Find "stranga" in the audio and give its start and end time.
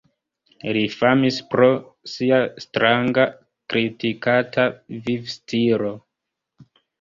2.65-3.27